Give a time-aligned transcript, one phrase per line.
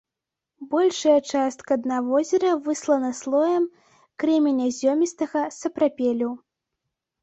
[0.69, 3.71] Большая частка дна возера выслана слоем
[4.27, 6.37] крэменязёмістага сапрапелю.